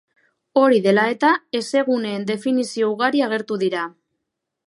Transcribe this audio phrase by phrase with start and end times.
[0.61, 3.87] Hori dela eta, hezeguneen definizio ugari agertu dira.